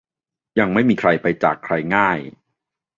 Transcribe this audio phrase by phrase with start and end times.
[0.59, 2.17] ยังไม่มีใครไปจากใครง่าย